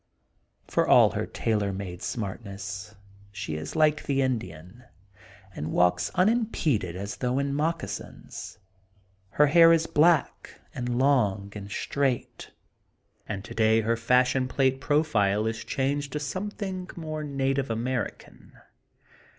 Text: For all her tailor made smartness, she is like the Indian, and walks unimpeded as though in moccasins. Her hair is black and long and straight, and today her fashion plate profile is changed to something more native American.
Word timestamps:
For 0.67 0.87
all 0.87 1.11
her 1.11 1.27
tailor 1.27 1.71
made 1.71 2.01
smartness, 2.01 2.95
she 3.31 3.53
is 3.55 3.75
like 3.75 4.01
the 4.05 4.23
Indian, 4.23 4.85
and 5.53 5.71
walks 5.71 6.09
unimpeded 6.15 6.95
as 6.95 7.17
though 7.17 7.37
in 7.37 7.53
moccasins. 7.53 8.57
Her 9.37 9.45
hair 9.45 9.71
is 9.71 9.85
black 9.85 10.59
and 10.73 10.97
long 10.97 11.53
and 11.55 11.69
straight, 11.69 12.49
and 13.27 13.45
today 13.45 13.81
her 13.81 13.95
fashion 13.95 14.47
plate 14.47 14.81
profile 14.81 15.45
is 15.45 15.63
changed 15.63 16.13
to 16.13 16.19
something 16.19 16.89
more 16.97 17.23
native 17.23 17.69
American. 17.69 18.53